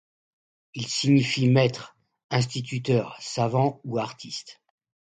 [0.73, 1.95] Il signifie maître,
[2.31, 4.59] instituteur, savant ou artiste.